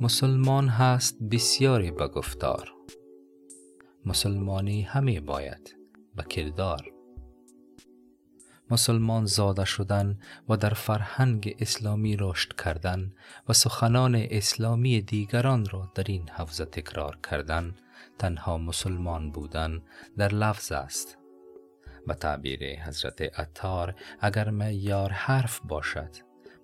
[0.00, 2.74] مسلمان هست بسیاری به گفتار.
[4.06, 5.76] مسلمانی همه باید
[6.16, 6.92] به کردار.
[8.70, 10.18] مسلمان زاده شدن
[10.48, 13.12] و در فرهنگ اسلامی رشد کردن
[13.48, 17.74] و سخنان اسلامی دیگران را در این حوزه تکرار کردن
[18.18, 19.82] تنها مسلمان بودن
[20.16, 21.18] در لفظ است.
[22.06, 26.10] به تعبیر حضرت عطار اگر معیار حرف باشد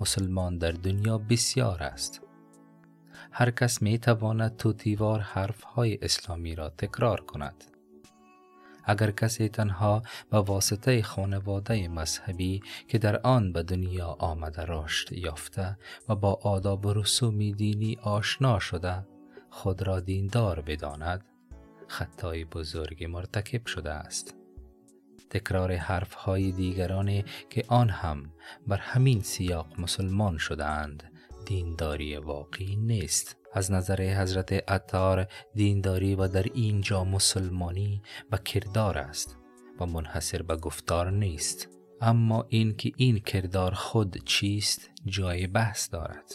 [0.00, 2.27] مسلمان در دنیا بسیار است.
[3.32, 7.64] هر کس می تواند توتیوار حرف های اسلامی را تکرار کند.
[8.84, 15.78] اگر کسی تنها به واسطه خانواده مذهبی که در آن به دنیا آمده رشد یافته
[16.08, 19.06] و با آداب و رسوم دینی آشنا شده
[19.50, 21.24] خود را دیندار بداند
[21.88, 24.34] خطای بزرگ مرتکب شده است.
[25.30, 28.32] تکرار حرف های دیگرانی که آن هم
[28.66, 31.12] بر همین سیاق مسلمان شدهاند
[31.48, 33.36] دینداری واقعی نیست.
[33.52, 39.36] از نظر حضرت عطار دینداری و در اینجا مسلمانی و کردار است
[39.80, 41.68] و منحصر به گفتار نیست.
[42.00, 46.34] اما این که این کردار خود چیست جای بحث دارد.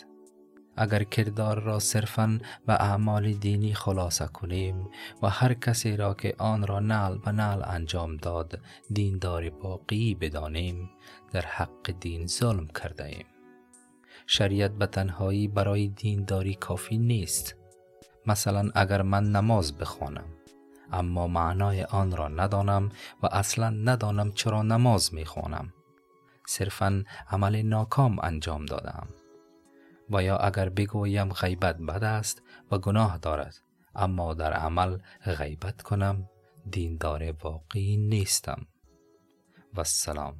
[0.77, 4.89] اگر کردار را صرفا به اعمال دینی خلاصه کنیم
[5.21, 8.59] و هر کسی را که آن را نل به نل انجام داد
[8.91, 10.89] دیندار باقی بدانیم
[11.31, 13.25] در حق دین ظلم کرده ایم
[14.27, 17.55] شریعت به تنهایی برای دینداری کافی نیست.
[18.25, 20.25] مثلا اگر من نماز بخوانم
[20.91, 22.89] اما معنای آن را ندانم
[23.23, 25.73] و اصلا ندانم چرا نماز می‌خوانم.
[26.47, 29.07] صرفا عمل ناکام انجام دادم
[30.09, 33.55] و یا اگر بگویم غیبت بد است و گناه دارد
[33.95, 34.97] اما در عمل
[35.37, 36.29] غیبت کنم
[36.69, 38.67] دیندار واقعی نیستم.
[39.73, 40.35] و السلام.